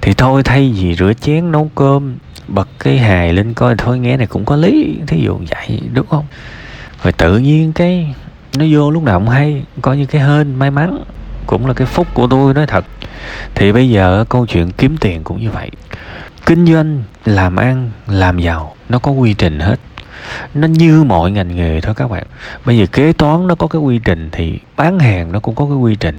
Thì 0.00 0.14
thôi, 0.14 0.42
thay 0.42 0.74
vì 0.78 0.94
rửa 0.94 1.12
chén 1.20 1.52
nấu 1.52 1.70
cơm, 1.74 2.16
bật 2.48 2.68
cái 2.78 2.98
hài 2.98 3.32
lên 3.32 3.54
coi, 3.54 3.74
thôi 3.78 3.98
nghe 3.98 4.16
này 4.16 4.26
cũng 4.26 4.44
có 4.44 4.56
lý, 4.56 4.98
thí 5.06 5.20
dụ 5.24 5.38
vậy, 5.50 5.80
đúng 5.92 6.06
không? 6.06 6.24
Rồi 7.02 7.12
tự 7.12 7.38
nhiên 7.38 7.72
cái 7.72 8.14
nó 8.58 8.64
vô 8.70 8.90
lúc 8.90 9.02
nào 9.02 9.18
cũng 9.18 9.28
hay, 9.28 9.62
coi 9.82 9.96
như 9.96 10.06
cái 10.06 10.22
hên 10.22 10.54
may 10.54 10.70
mắn, 10.70 11.04
cũng 11.46 11.66
là 11.66 11.74
cái 11.74 11.86
phúc 11.86 12.06
của 12.14 12.26
tôi, 12.26 12.54
nói 12.54 12.66
thật. 12.66 12.84
Thì 13.54 13.72
bây 13.72 13.90
giờ 13.90 14.24
câu 14.28 14.46
chuyện 14.46 14.70
kiếm 14.70 14.96
tiền 15.00 15.24
cũng 15.24 15.40
như 15.40 15.50
vậy. 15.50 15.70
Kinh 16.46 16.66
doanh, 16.66 17.02
làm 17.24 17.56
ăn, 17.56 17.90
làm 18.06 18.38
giàu, 18.38 18.74
nó 18.88 18.98
có 18.98 19.10
quy 19.10 19.34
trình 19.34 19.60
hết 19.60 19.76
nó 20.54 20.68
như 20.68 21.04
mọi 21.04 21.30
ngành 21.30 21.56
nghề 21.56 21.80
thôi 21.80 21.94
các 21.94 22.10
bạn. 22.10 22.24
Bây 22.64 22.78
giờ 22.78 22.86
kế 22.92 23.12
toán 23.12 23.46
nó 23.46 23.54
có 23.54 23.66
cái 23.66 23.80
quy 23.80 23.98
trình 23.98 24.28
thì 24.32 24.58
bán 24.76 24.98
hàng 24.98 25.32
nó 25.32 25.40
cũng 25.40 25.54
có 25.54 25.64
cái 25.64 25.76
quy 25.76 25.94
trình. 25.94 26.16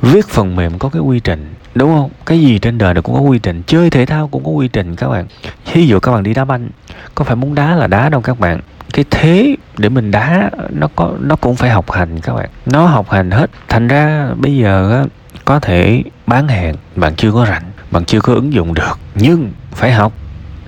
Viết 0.00 0.28
phần 0.28 0.56
mềm 0.56 0.78
có 0.78 0.88
cái 0.88 1.02
quy 1.02 1.20
trình, 1.20 1.54
đúng 1.74 1.94
không? 1.94 2.10
Cái 2.26 2.40
gì 2.40 2.58
trên 2.58 2.78
đời 2.78 2.94
nó 2.94 3.00
cũng 3.00 3.14
có 3.14 3.20
quy 3.20 3.38
trình. 3.38 3.62
Chơi 3.66 3.90
thể 3.90 4.06
thao 4.06 4.28
cũng 4.28 4.44
có 4.44 4.50
quy 4.50 4.68
trình 4.68 4.96
các 4.96 5.08
bạn. 5.08 5.26
Ví 5.72 5.86
dụ 5.86 6.00
các 6.00 6.12
bạn 6.12 6.22
đi 6.22 6.34
đá 6.34 6.44
banh, 6.44 6.68
có 7.14 7.24
phải 7.24 7.36
muốn 7.36 7.54
đá 7.54 7.74
là 7.74 7.86
đá 7.86 8.08
đâu 8.08 8.20
các 8.20 8.40
bạn. 8.40 8.60
Cái 8.92 9.04
thế 9.10 9.56
để 9.78 9.88
mình 9.88 10.10
đá 10.10 10.50
nó 10.70 10.88
có, 10.96 11.12
nó 11.20 11.36
cũng 11.36 11.56
phải 11.56 11.70
học 11.70 11.90
hành 11.90 12.20
các 12.20 12.34
bạn. 12.34 12.48
Nó 12.66 12.86
học 12.86 13.10
hành 13.10 13.30
hết. 13.30 13.50
Thành 13.68 13.88
ra 13.88 14.30
bây 14.36 14.56
giờ 14.56 15.06
có 15.44 15.60
thể 15.60 16.02
bán 16.26 16.48
hàng, 16.48 16.74
bạn 16.96 17.14
chưa 17.16 17.32
có 17.32 17.46
rảnh, 17.46 17.62
bạn 17.90 18.04
chưa 18.04 18.20
có 18.20 18.34
ứng 18.34 18.52
dụng 18.52 18.74
được. 18.74 18.98
Nhưng 19.14 19.52
phải 19.72 19.92
học 19.92 20.12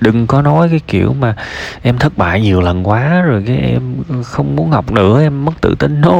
đừng 0.01 0.27
có 0.27 0.41
nói 0.41 0.69
cái 0.69 0.79
kiểu 0.87 1.13
mà 1.13 1.35
em 1.81 1.97
thất 1.97 2.17
bại 2.17 2.41
nhiều 2.41 2.61
lần 2.61 2.87
quá 2.87 3.21
rồi 3.21 3.43
cái 3.47 3.57
em 3.57 3.95
không 4.23 4.55
muốn 4.55 4.69
học 4.69 4.91
nữa, 4.91 5.21
em 5.21 5.45
mất 5.45 5.51
tự 5.61 5.75
tin. 5.79 6.01
No. 6.01 6.15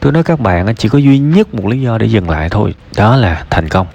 Tôi 0.00 0.12
nói 0.12 0.22
các 0.22 0.40
bạn 0.40 0.74
chỉ 0.74 0.88
có 0.88 0.98
duy 0.98 1.18
nhất 1.18 1.54
một 1.54 1.66
lý 1.66 1.80
do 1.80 1.98
để 1.98 2.06
dừng 2.06 2.30
lại 2.30 2.48
thôi. 2.48 2.74
Đó 2.96 3.16
là 3.16 3.44
thành 3.50 3.68
công. 3.68 3.86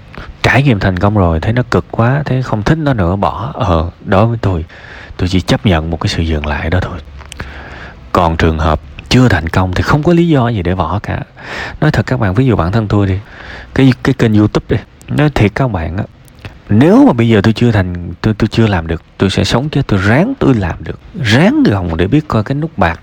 Trải 0.42 0.62
nghiệm 0.62 0.78
thành 0.78 0.98
công 0.98 1.14
rồi, 1.14 1.40
thấy 1.40 1.52
nó 1.52 1.62
cực 1.70 1.84
quá, 1.90 2.22
thấy 2.24 2.42
không 2.42 2.62
thích 2.62 2.78
nó 2.78 2.94
nữa, 2.94 3.16
bỏ. 3.16 3.52
Ờ 3.54 3.90
đối 4.04 4.26
với 4.26 4.38
tôi 4.42 4.64
tôi 5.16 5.28
chỉ 5.28 5.40
chấp 5.40 5.66
nhận 5.66 5.90
một 5.90 6.00
cái 6.00 6.08
sự 6.08 6.22
dừng 6.22 6.46
lại 6.46 6.70
đó 6.70 6.78
thôi. 6.82 6.98
Còn 8.12 8.36
trường 8.36 8.58
hợp 8.58 8.80
chưa 9.08 9.28
thành 9.28 9.48
công 9.48 9.72
thì 9.74 9.82
không 9.82 10.02
có 10.02 10.12
lý 10.12 10.28
do 10.28 10.48
gì 10.48 10.62
để 10.62 10.74
bỏ 10.74 11.00
cả. 11.02 11.20
Nói 11.80 11.90
thật 11.90 12.06
các 12.06 12.20
bạn, 12.20 12.34
ví 12.34 12.46
dụ 12.46 12.56
bản 12.56 12.72
thân 12.72 12.88
tôi 12.88 13.06
đi, 13.06 13.18
cái 13.74 13.92
cái 14.02 14.14
kênh 14.14 14.34
youtube 14.34 14.66
đi, 14.68 14.76
nói 15.08 15.30
thiệt 15.34 15.52
các 15.54 15.70
bạn 15.70 15.96
á 15.96 16.04
nếu 16.78 17.06
mà 17.06 17.12
bây 17.12 17.28
giờ 17.28 17.40
tôi 17.40 17.52
chưa 17.52 17.72
thành, 17.72 18.14
tôi 18.20 18.34
tôi 18.34 18.48
chưa 18.48 18.66
làm 18.66 18.86
được, 18.86 19.02
tôi 19.18 19.30
sẽ 19.30 19.44
sống 19.44 19.68
chứ, 19.68 19.82
tôi 19.86 20.00
ráng 20.02 20.34
tôi 20.38 20.54
làm 20.54 20.84
được. 20.84 20.98
Ráng 21.22 21.62
gồng 21.62 21.96
để 21.96 22.06
biết 22.06 22.28
coi 22.28 22.44
cái 22.44 22.54
nút 22.54 22.78
bạc 22.78 23.00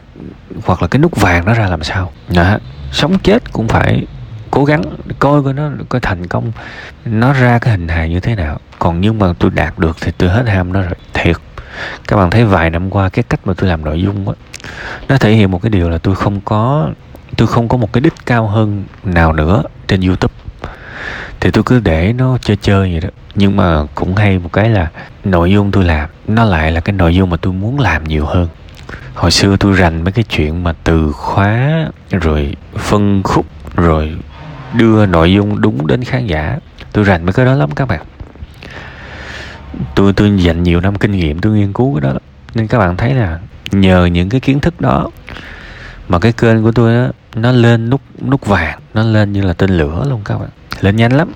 hoặc 0.65 0.81
là 0.81 0.88
cái 0.88 0.99
nút 0.99 1.21
vàng 1.21 1.45
nó 1.45 1.53
ra 1.53 1.67
làm 1.67 1.83
sao. 1.83 2.11
Đó. 2.35 2.57
sống 2.91 3.19
chết 3.19 3.53
cũng 3.53 3.67
phải 3.67 4.05
cố 4.51 4.65
gắng 4.65 4.81
coi 5.19 5.43
coi 5.43 5.53
nó 5.53 5.69
coi 5.89 6.01
thành 6.01 6.27
công, 6.27 6.51
nó 7.05 7.33
ra 7.33 7.59
cái 7.59 7.71
hình 7.71 7.88
hài 7.88 8.09
như 8.09 8.19
thế 8.19 8.35
nào. 8.35 8.59
Còn 8.79 9.01
nhưng 9.01 9.19
mà 9.19 9.33
tôi 9.39 9.51
đạt 9.51 9.79
được 9.79 9.97
thì 10.01 10.11
tôi 10.17 10.29
hết 10.29 10.47
ham 10.47 10.73
nó 10.73 10.81
rồi, 10.81 10.95
thiệt. 11.13 11.35
Các 12.07 12.15
bạn 12.17 12.29
thấy 12.29 12.45
vài 12.45 12.69
năm 12.69 12.89
qua 12.89 13.09
cái 13.09 13.23
cách 13.29 13.39
mà 13.45 13.53
tôi 13.57 13.69
làm 13.69 13.85
nội 13.85 14.01
dung 14.01 14.29
á, 14.29 14.35
nó 15.07 15.17
thể 15.17 15.33
hiện 15.33 15.51
một 15.51 15.61
cái 15.61 15.69
điều 15.69 15.89
là 15.89 15.97
tôi 15.97 16.15
không 16.15 16.41
có, 16.41 16.89
tôi 17.38 17.47
không 17.47 17.67
có 17.67 17.77
một 17.77 17.93
cái 17.93 18.01
đích 18.01 18.13
cao 18.25 18.47
hơn 18.47 18.83
nào 19.03 19.33
nữa 19.33 19.63
trên 19.88 20.01
youtube. 20.01 20.33
Thì 21.39 21.51
tôi 21.51 21.63
cứ 21.63 21.79
để 21.79 22.13
nó 22.13 22.38
chơi 22.41 22.57
chơi 22.57 22.91
vậy 22.91 23.01
đó 23.01 23.09
nhưng 23.39 23.55
mà 23.55 23.84
cũng 23.96 24.15
hay 24.15 24.39
một 24.39 24.53
cái 24.53 24.69
là 24.69 24.88
nội 25.24 25.51
dung 25.51 25.72
tôi 25.72 25.84
làm 25.84 26.10
nó 26.27 26.43
lại 26.43 26.72
là 26.72 26.79
cái 26.79 26.93
nội 26.93 27.15
dung 27.15 27.29
mà 27.29 27.38
tôi 27.38 27.53
muốn 27.53 27.79
làm 27.79 28.03
nhiều 28.03 28.25
hơn. 28.25 28.48
Hồi 29.13 29.31
xưa 29.31 29.55
tôi 29.60 29.74
rành 29.74 30.03
mấy 30.03 30.12
cái 30.12 30.24
chuyện 30.24 30.63
mà 30.63 30.74
từ 30.84 31.12
khóa 31.12 31.88
rồi 32.12 32.55
phân 32.77 33.24
khúc 33.24 33.46
rồi 33.75 34.15
đưa 34.74 35.05
nội 35.05 35.34
dung 35.34 35.62
đúng 35.62 35.88
đến 35.88 36.03
khán 36.03 36.27
giả. 36.27 36.58
Tôi 36.93 37.03
rành 37.03 37.25
mấy 37.25 37.34
cái 37.34 37.46
đó 37.46 37.55
lắm 37.55 37.69
các 37.72 37.88
bạn. 37.88 38.01
Tôi 39.96 40.13
tôi 40.13 40.38
dành 40.38 40.63
nhiều 40.63 40.81
năm 40.81 40.96
kinh 40.96 41.12
nghiệm 41.12 41.39
tôi 41.39 41.53
nghiên 41.53 41.74
cứu 41.74 41.96
cái 41.96 42.12
đó 42.12 42.19
nên 42.53 42.67
các 42.67 42.79
bạn 42.79 42.98
thấy 42.98 43.13
là 43.13 43.39
nhờ 43.72 44.05
những 44.05 44.29
cái 44.29 44.39
kiến 44.41 44.60
thức 44.60 44.81
đó 44.81 45.10
mà 46.08 46.19
cái 46.19 46.31
kênh 46.31 46.63
của 46.63 46.72
tôi 46.72 46.93
đó, 46.93 47.12
nó 47.36 47.51
lên 47.51 47.89
nút 47.89 48.01
nút 48.27 48.46
vàng 48.46 48.79
nó 48.93 49.03
lên 49.03 49.34
như 49.34 49.41
là 49.41 49.53
tên 49.53 49.69
lửa 49.69 50.05
luôn 50.10 50.22
các 50.25 50.38
bạn. 50.38 50.50
Lên 50.81 50.96
nhanh 50.96 51.12
lắm 51.12 51.31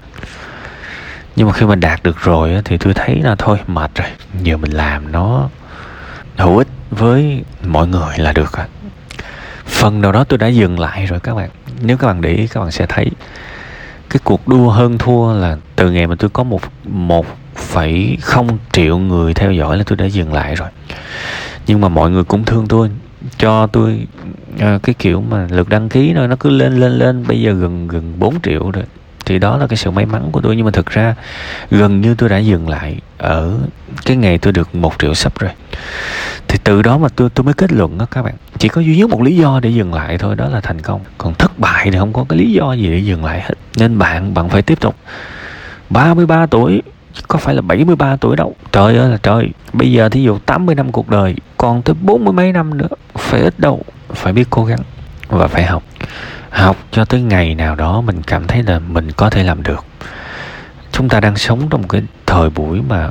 nhưng 1.35 1.47
mà 1.47 1.53
khi 1.53 1.65
mình 1.65 1.79
đạt 1.79 2.03
được 2.03 2.17
rồi 2.21 2.61
thì 2.65 2.77
tôi 2.77 2.93
thấy 2.93 3.21
là 3.21 3.35
thôi 3.35 3.57
mệt 3.67 3.91
rồi 3.95 4.07
giờ 4.41 4.57
mình 4.57 4.71
làm 4.71 5.11
nó 5.11 5.49
hữu 6.37 6.57
ích 6.57 6.67
với 6.91 7.43
mọi 7.67 7.87
người 7.87 8.17
là 8.17 8.33
được 8.33 8.51
phần 9.83 10.01
nào 10.01 10.11
đó 10.11 10.23
tôi 10.23 10.37
đã 10.37 10.47
dừng 10.47 10.79
lại 10.79 11.05
rồi 11.05 11.19
các 11.19 11.35
bạn. 11.35 11.49
Nếu 11.81 11.97
các 11.97 12.07
bạn 12.07 12.21
để 12.21 12.33
ý 12.33 12.47
các 12.47 12.59
bạn 12.59 12.71
sẽ 12.71 12.85
thấy 12.89 13.11
cái 14.09 14.19
cuộc 14.23 14.47
đua 14.47 14.69
hơn 14.69 14.97
thua 14.97 15.33
là 15.33 15.57
từ 15.75 15.91
ngày 15.91 16.07
mà 16.07 16.15
tôi 16.19 16.29
có 16.29 16.43
một 16.43 16.61
một 16.83 17.25
phẩy 17.55 18.17
không 18.21 18.57
triệu 18.71 18.97
người 18.97 19.33
theo 19.33 19.51
dõi 19.51 19.77
là 19.77 19.83
tôi 19.87 19.97
đã 19.97 20.05
dừng 20.05 20.33
lại 20.33 20.55
rồi. 20.55 20.69
Nhưng 21.67 21.81
mà 21.81 21.87
mọi 21.89 22.11
người 22.11 22.23
cũng 22.23 22.45
thương 22.45 22.67
tôi 22.67 22.89
cho 23.37 23.67
tôi 23.67 24.07
à, 24.59 24.79
cái 24.83 24.95
kiểu 24.99 25.23
mà 25.29 25.47
lượt 25.51 25.69
đăng 25.69 25.89
ký 25.89 26.13
nó 26.13 26.27
nó 26.27 26.35
cứ 26.35 26.49
lên 26.49 26.79
lên 26.79 26.91
lên 26.91 27.27
bây 27.27 27.41
giờ 27.41 27.53
gần 27.53 27.87
gần 27.87 28.13
4 28.19 28.41
triệu 28.43 28.71
rồi 28.71 28.83
thì 29.25 29.39
đó 29.39 29.57
là 29.57 29.67
cái 29.67 29.77
sự 29.77 29.91
may 29.91 30.05
mắn 30.05 30.29
của 30.31 30.41
tôi. 30.41 30.55
Nhưng 30.55 30.65
mà 30.65 30.71
thực 30.71 30.85
ra, 30.85 31.15
gần 31.71 32.01
như 32.01 32.15
tôi 32.15 32.29
đã 32.29 32.37
dừng 32.37 32.69
lại 32.69 32.95
ở 33.17 33.57
cái 34.05 34.17
ngày 34.17 34.37
tôi 34.37 34.53
được 34.53 34.75
một 34.75 34.93
triệu 34.99 35.13
sub 35.13 35.37
rồi. 35.39 35.51
Thì 36.47 36.59
từ 36.63 36.81
đó 36.81 36.97
mà 36.97 37.07
tôi 37.15 37.29
tôi 37.29 37.43
mới 37.43 37.53
kết 37.53 37.73
luận 37.73 37.97
đó 37.97 38.05
các 38.11 38.21
bạn. 38.21 38.33
Chỉ 38.57 38.67
có 38.67 38.81
duy 38.81 38.97
nhất 38.97 39.09
một 39.09 39.21
lý 39.21 39.35
do 39.35 39.59
để 39.59 39.69
dừng 39.69 39.93
lại 39.93 40.17
thôi, 40.17 40.35
đó 40.35 40.49
là 40.49 40.59
thành 40.59 40.81
công. 40.81 41.01
Còn 41.17 41.33
thất 41.33 41.59
bại 41.59 41.89
thì 41.91 41.97
không 41.99 42.13
có 42.13 42.25
cái 42.29 42.39
lý 42.39 42.51
do 42.51 42.73
gì 42.73 42.89
để 42.89 42.97
dừng 42.97 43.25
lại 43.25 43.41
hết. 43.41 43.53
Nên 43.77 43.97
bạn 43.97 44.33
bạn 44.33 44.49
phải 44.49 44.61
tiếp 44.61 44.79
tục. 44.79 44.95
33 45.89 46.45
tuổi, 46.45 46.81
có 47.27 47.39
phải 47.39 47.55
là 47.55 47.61
73 47.61 48.15
tuổi 48.15 48.35
đâu. 48.35 48.55
Trời 48.71 48.97
ơi 48.97 49.09
là 49.09 49.17
trời. 49.23 49.49
Bây 49.73 49.91
giờ 49.91 50.09
thí 50.09 50.23
dụ 50.23 50.37
80 50.45 50.75
năm 50.75 50.91
cuộc 50.91 51.09
đời, 51.09 51.35
còn 51.57 51.81
tới 51.81 51.95
bốn 52.01 52.25
mươi 52.25 52.33
mấy 52.33 52.51
năm 52.51 52.77
nữa, 52.77 52.87
phải 53.15 53.41
ít 53.41 53.59
đâu, 53.59 53.81
phải 54.13 54.33
biết 54.33 54.47
cố 54.49 54.65
gắng 54.65 54.79
và 55.37 55.47
phải 55.47 55.63
học. 55.63 55.83
Học 56.49 56.77
cho 56.91 57.05
tới 57.05 57.21
ngày 57.21 57.55
nào 57.55 57.75
đó 57.75 58.01
mình 58.01 58.21
cảm 58.21 58.47
thấy 58.47 58.63
là 58.63 58.79
mình 58.79 59.11
có 59.11 59.29
thể 59.29 59.43
làm 59.43 59.63
được. 59.63 59.85
Chúng 60.91 61.09
ta 61.09 61.19
đang 61.19 61.37
sống 61.37 61.69
trong 61.69 61.81
một 61.81 61.87
cái 61.89 62.01
thời 62.25 62.49
buổi 62.49 62.81
mà 62.81 63.09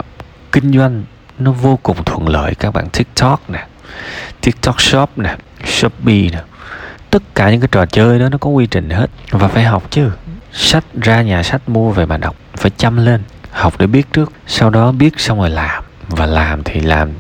kinh 0.53 0.73
doanh 0.73 1.05
nó 1.39 1.53
vô 1.53 1.79
cùng 1.83 2.05
thuận 2.05 2.29
lợi. 2.29 2.55
Các 2.55 2.75
bạn 2.75 2.89
tiktok 2.89 3.51
nè, 3.51 3.67
tiktok 4.41 4.81
shop 4.81 5.19
nè, 5.19 5.37
shopee 5.65 6.29
nè. 6.33 6.39
Tất 7.11 7.23
cả 7.35 7.51
những 7.51 7.61
cái 7.61 7.69
trò 7.73 7.87
chơi 7.87 8.19
đó 8.19 8.29
nó 8.29 8.39
có 8.39 8.51
quy 8.51 8.67
trình 8.67 8.91
hết. 8.91 9.11
Và 9.31 9.49
phải 9.49 9.65
học 9.65 9.83
chứ. 9.91 10.11
Sách 10.53 10.85
ra 11.01 11.23
nhà 11.23 11.43
sách 11.43 11.69
mua 11.69 11.91
về 11.91 12.07
mà 12.07 12.17
đọc. 12.17 12.37
Phải 12.57 12.71
chăm 12.77 12.97
lên, 12.97 13.23
học 13.51 13.75
để 13.79 13.87
biết 13.87 14.13
trước. 14.13 14.33
Sau 14.47 14.71
đó 14.71 14.93
biết 14.93 15.21
xong 15.21 15.39
rồi 15.39 15.51
làm. 15.51 15.85
Và 16.09 16.27
làm 16.27 16.63
thì 16.65 16.81
làm 16.81 17.11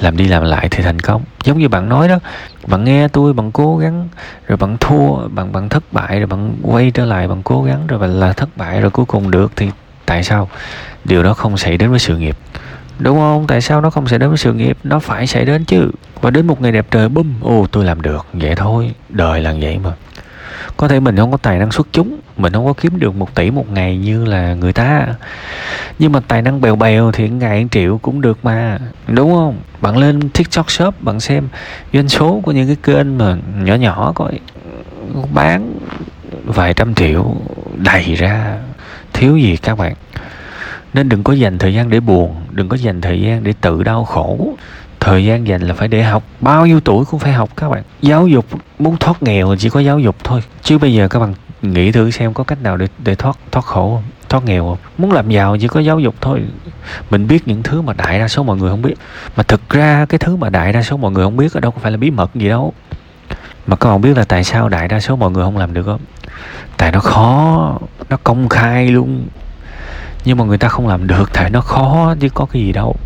làm 0.00 0.16
đi 0.16 0.28
làm 0.28 0.44
lại 0.44 0.68
thì 0.70 0.82
thành 0.82 1.00
công. 1.00 1.22
Giống 1.44 1.58
như 1.58 1.68
bạn 1.68 1.88
nói 1.88 2.08
đó, 2.08 2.18
bạn 2.66 2.84
nghe 2.84 3.08
tôi, 3.08 3.32
bạn 3.32 3.52
cố 3.52 3.76
gắng, 3.76 4.08
rồi 4.46 4.56
bạn 4.56 4.76
thua, 4.80 5.28
bạn 5.28 5.52
bạn 5.52 5.68
thất 5.68 5.82
bại, 5.92 6.18
rồi 6.18 6.26
bạn 6.26 6.54
quay 6.62 6.90
trở 6.90 7.04
lại, 7.04 7.28
bạn 7.28 7.42
cố 7.42 7.62
gắng, 7.62 7.86
rồi 7.86 7.98
bạn 7.98 8.20
là 8.20 8.32
thất 8.32 8.56
bại, 8.56 8.80
rồi 8.80 8.90
cuối 8.90 9.04
cùng 9.06 9.30
được 9.30 9.52
thì 9.56 9.70
tại 10.06 10.24
sao? 10.24 10.48
Điều 11.04 11.22
đó 11.22 11.34
không 11.34 11.56
xảy 11.56 11.76
đến 11.76 11.90
với 11.90 11.98
sự 11.98 12.18
nghiệp. 12.18 12.36
Đúng 12.98 13.18
không? 13.18 13.46
Tại 13.46 13.60
sao 13.60 13.80
nó 13.80 13.90
không 13.90 14.08
xảy 14.08 14.18
đến 14.18 14.28
với 14.28 14.38
sự 14.38 14.52
nghiệp? 14.52 14.78
Nó 14.84 14.98
phải 14.98 15.26
xảy 15.26 15.44
đến 15.44 15.64
chứ. 15.64 15.90
Và 16.20 16.30
đến 16.30 16.46
một 16.46 16.60
ngày 16.60 16.72
đẹp 16.72 16.86
trời, 16.90 17.08
bum 17.08 17.34
ồ 17.40 17.66
tôi 17.72 17.84
làm 17.84 18.02
được. 18.02 18.26
Vậy 18.32 18.54
thôi, 18.56 18.92
đời 19.08 19.40
là 19.40 19.54
vậy 19.60 19.78
mà 19.78 19.92
có 20.76 20.88
thể 20.88 21.00
mình 21.00 21.16
không 21.16 21.30
có 21.30 21.36
tài 21.36 21.58
năng 21.58 21.70
xuất 21.70 21.88
chúng, 21.92 22.18
mình 22.36 22.52
không 22.52 22.66
có 22.66 22.72
kiếm 22.72 22.98
được 22.98 23.14
một 23.14 23.34
tỷ 23.34 23.50
một 23.50 23.70
ngày 23.72 23.98
như 23.98 24.24
là 24.24 24.54
người 24.54 24.72
ta. 24.72 25.06
Nhưng 25.98 26.12
mà 26.12 26.20
tài 26.28 26.42
năng 26.42 26.60
bèo 26.60 26.76
bèo 26.76 27.12
thì 27.12 27.28
ngày 27.28 27.66
triệu 27.70 27.98
cũng 27.98 28.20
được 28.20 28.38
mà, 28.42 28.78
đúng 29.06 29.32
không? 29.32 29.56
Bạn 29.80 29.96
lên 29.96 30.28
tiktok 30.28 30.70
shop, 30.70 31.02
bạn 31.02 31.20
xem 31.20 31.48
doanh 31.92 32.08
số 32.08 32.40
của 32.44 32.52
những 32.52 32.66
cái 32.66 32.76
kênh 32.82 33.18
mà 33.18 33.36
nhỏ 33.62 33.74
nhỏ 33.74 34.12
coi, 34.14 34.40
bán 35.34 35.78
vài 36.44 36.74
trăm 36.74 36.94
triệu 36.94 37.36
đầy 37.76 38.14
ra. 38.14 38.56
Thiếu 39.12 39.36
gì 39.36 39.56
các 39.56 39.78
bạn? 39.78 39.94
Nên 40.94 41.08
đừng 41.08 41.24
có 41.24 41.32
dành 41.32 41.58
thời 41.58 41.74
gian 41.74 41.90
để 41.90 42.00
buồn, 42.00 42.36
đừng 42.50 42.68
có 42.68 42.76
dành 42.76 43.00
thời 43.00 43.20
gian 43.20 43.44
để 43.44 43.54
tự 43.60 43.82
đau 43.82 44.04
khổ 44.04 44.54
thời 45.08 45.24
gian 45.24 45.46
dành 45.46 45.62
là 45.62 45.74
phải 45.74 45.88
để 45.88 46.02
học. 46.02 46.22
Bao 46.40 46.66
nhiêu 46.66 46.80
tuổi 46.80 47.04
cũng 47.04 47.20
phải 47.20 47.32
học 47.32 47.48
các 47.56 47.68
bạn. 47.68 47.82
Giáo 48.02 48.26
dục, 48.26 48.46
muốn 48.78 48.96
thoát 48.96 49.22
nghèo 49.22 49.56
chỉ 49.58 49.68
có 49.68 49.80
giáo 49.80 49.98
dục 49.98 50.16
thôi. 50.24 50.40
Chứ 50.62 50.78
bây 50.78 50.94
giờ 50.94 51.08
các 51.08 51.18
bạn 51.18 51.34
nghĩ 51.62 51.92
thử 51.92 52.10
xem 52.10 52.34
có 52.34 52.44
cách 52.44 52.62
nào 52.62 52.76
để 52.76 52.86
để 52.98 53.14
thoát 53.14 53.38
thoát 53.52 53.64
khổ 53.64 53.94
không? 53.94 54.02
Thoát 54.28 54.44
nghèo 54.44 54.64
không? 54.64 54.78
Muốn 54.98 55.12
làm 55.12 55.30
giàu 55.30 55.56
chỉ 55.60 55.68
có 55.68 55.80
giáo 55.80 56.00
dục 56.00 56.14
thôi. 56.20 56.42
Mình 57.10 57.26
biết 57.26 57.48
những 57.48 57.62
thứ 57.62 57.82
mà 57.82 57.92
đại 57.92 58.18
đa 58.18 58.28
số 58.28 58.42
mọi 58.42 58.56
người 58.56 58.70
không 58.70 58.82
biết. 58.82 58.94
Mà 59.36 59.42
thực 59.42 59.70
ra 59.70 60.06
cái 60.08 60.18
thứ 60.18 60.36
mà 60.36 60.50
đại 60.50 60.72
đa 60.72 60.82
số 60.82 60.96
mọi 60.96 61.12
người 61.12 61.24
không 61.24 61.36
biết 61.36 61.52
ở 61.52 61.60
đâu 61.60 61.70
có 61.70 61.78
phải 61.82 61.90
là 61.90 61.96
bí 61.96 62.10
mật 62.10 62.34
gì 62.34 62.48
đâu. 62.48 62.72
Mà 63.66 63.76
các 63.76 63.90
bạn 63.90 64.00
biết 64.00 64.16
là 64.16 64.24
tại 64.24 64.44
sao 64.44 64.68
đại 64.68 64.88
đa 64.88 65.00
số 65.00 65.16
mọi 65.16 65.30
người 65.30 65.44
không 65.44 65.56
làm 65.56 65.74
được 65.74 65.82
không? 65.82 66.00
Tại 66.76 66.92
nó 66.92 67.00
khó, 67.00 67.78
nó 68.10 68.16
công 68.24 68.48
khai 68.48 68.88
luôn. 68.88 69.26
Nhưng 70.24 70.38
mà 70.38 70.44
người 70.44 70.58
ta 70.58 70.68
không 70.68 70.88
làm 70.88 71.06
được, 71.06 71.30
tại 71.32 71.50
nó 71.50 71.60
khó 71.60 72.14
chứ 72.20 72.28
có 72.28 72.46
cái 72.52 72.62
gì 72.62 72.72
đâu 72.72 72.96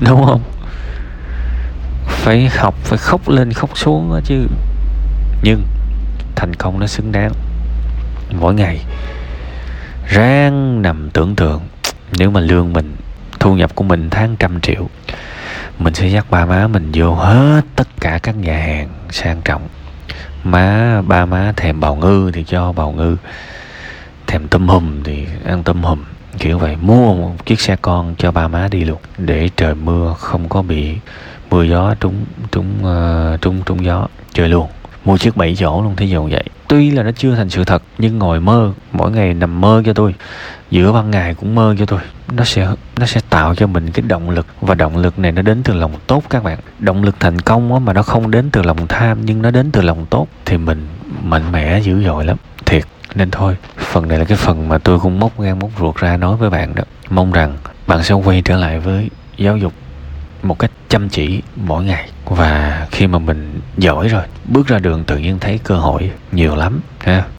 đúng 0.00 0.24
không? 0.26 0.42
Phải 2.06 2.48
học, 2.48 2.74
phải 2.82 2.98
khóc 2.98 3.28
lên, 3.28 3.52
khóc 3.52 3.78
xuống 3.78 4.10
đó 4.10 4.20
chứ. 4.24 4.46
Nhưng 5.42 5.62
thành 6.36 6.54
công 6.54 6.80
nó 6.80 6.86
xứng 6.86 7.12
đáng. 7.12 7.32
Mỗi 8.40 8.54
ngày, 8.54 8.80
ráng 10.08 10.82
nằm 10.82 11.10
tưởng 11.10 11.36
tượng. 11.36 11.60
Nếu 12.18 12.30
mà 12.30 12.40
lương 12.40 12.72
mình, 12.72 12.96
thu 13.40 13.54
nhập 13.54 13.74
của 13.74 13.84
mình 13.84 14.10
tháng 14.10 14.36
trăm 14.36 14.60
triệu, 14.60 14.88
mình 15.78 15.94
sẽ 15.94 16.08
dắt 16.08 16.26
ba 16.30 16.46
má 16.46 16.66
mình 16.66 16.90
vô 16.94 17.14
hết 17.14 17.62
tất 17.76 17.88
cả 18.00 18.18
các 18.22 18.36
nhà 18.36 18.58
hàng 18.58 18.88
sang 19.10 19.40
trọng. 19.44 19.68
Má, 20.44 21.02
ba 21.06 21.26
má 21.26 21.52
thèm 21.56 21.80
bào 21.80 21.94
ngư 21.94 22.30
thì 22.34 22.44
cho 22.44 22.72
bào 22.72 22.92
ngư. 22.92 23.16
Thèm 24.26 24.48
tôm 24.48 24.68
hùm 24.68 25.02
thì 25.02 25.26
ăn 25.46 25.62
tôm 25.62 25.82
hùm 25.82 26.04
kiểu 26.38 26.58
vậy 26.58 26.76
mua 26.80 27.14
một 27.14 27.46
chiếc 27.46 27.60
xe 27.60 27.76
con 27.82 28.14
cho 28.18 28.32
ba 28.32 28.48
má 28.48 28.68
đi 28.70 28.84
luôn 28.84 28.98
để 29.18 29.50
trời 29.56 29.74
mưa 29.74 30.14
không 30.18 30.48
có 30.48 30.62
bị 30.62 30.94
mưa 31.50 31.62
gió 31.62 31.94
trúng 32.00 32.24
trúng 32.52 32.66
uh, 32.80 33.40
trúng 33.40 33.62
trúng 33.66 33.84
gió 33.84 34.06
chơi 34.32 34.48
luôn. 34.48 34.68
Mua 35.04 35.16
chiếc 35.16 35.36
bảy 35.36 35.56
chỗ 35.58 35.82
luôn 35.82 35.96
thí 35.96 36.08
dụ 36.08 36.28
vậy. 36.30 36.44
Tuy 36.68 36.90
là 36.90 37.02
nó 37.02 37.10
chưa 37.10 37.34
thành 37.34 37.50
sự 37.50 37.64
thật 37.64 37.82
nhưng 37.98 38.18
ngồi 38.18 38.40
mơ 38.40 38.72
mỗi 38.92 39.10
ngày 39.10 39.34
nằm 39.34 39.60
mơ 39.60 39.82
cho 39.86 39.92
tôi. 39.92 40.14
Giữa 40.70 40.92
ban 40.92 41.10
ngày 41.10 41.34
cũng 41.34 41.54
mơ 41.54 41.74
cho 41.78 41.86
tôi. 41.86 42.00
Nó 42.32 42.44
sẽ 42.44 42.68
nó 42.96 43.06
sẽ 43.06 43.20
tạo 43.30 43.54
cho 43.54 43.66
mình 43.66 43.90
cái 43.90 44.04
động 44.08 44.30
lực 44.30 44.46
và 44.60 44.74
động 44.74 44.96
lực 44.96 45.18
này 45.18 45.32
nó 45.32 45.42
đến 45.42 45.62
từ 45.62 45.74
lòng 45.74 45.92
tốt 46.06 46.22
các 46.30 46.44
bạn. 46.44 46.58
Động 46.78 47.04
lực 47.04 47.20
thành 47.20 47.40
công 47.40 47.72
á, 47.72 47.78
mà 47.78 47.92
nó 47.92 48.02
không 48.02 48.30
đến 48.30 48.50
từ 48.50 48.62
lòng 48.62 48.86
tham 48.86 49.18
nhưng 49.24 49.42
nó 49.42 49.50
đến 49.50 49.70
từ 49.70 49.80
lòng 49.80 50.06
tốt 50.10 50.26
thì 50.44 50.56
mình 50.56 50.86
mạnh 51.22 51.52
mẽ 51.52 51.80
dữ 51.80 52.04
dội 52.04 52.24
lắm. 52.24 52.36
Thiệt 52.66 52.84
nên 53.16 53.30
thôi, 53.30 53.56
phần 53.78 54.08
này 54.08 54.18
là 54.18 54.24
cái 54.24 54.36
phần 54.36 54.68
mà 54.68 54.78
tôi 54.78 54.98
cũng 54.98 55.20
móc 55.20 55.40
gan 55.40 55.58
móc 55.58 55.70
ruột 55.80 55.96
ra 55.96 56.16
nói 56.16 56.36
với 56.36 56.50
bạn 56.50 56.74
đó. 56.74 56.82
Mong 57.10 57.32
rằng 57.32 57.56
bạn 57.86 58.02
sẽ 58.02 58.14
quay 58.14 58.42
trở 58.42 58.56
lại 58.56 58.78
với 58.78 59.10
giáo 59.36 59.56
dục 59.56 59.72
một 60.42 60.58
cách 60.58 60.70
chăm 60.88 61.08
chỉ 61.08 61.42
mỗi 61.56 61.84
ngày. 61.84 62.08
Và 62.24 62.86
khi 62.90 63.06
mà 63.06 63.18
mình 63.18 63.60
giỏi 63.78 64.08
rồi, 64.08 64.22
bước 64.44 64.66
ra 64.66 64.78
đường 64.78 65.04
tự 65.04 65.18
nhiên 65.18 65.38
thấy 65.38 65.60
cơ 65.64 65.74
hội 65.74 66.10
nhiều 66.32 66.56
lắm, 66.56 66.80
ha? 66.98 67.24